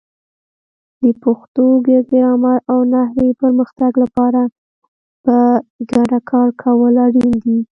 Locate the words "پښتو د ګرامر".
1.23-2.57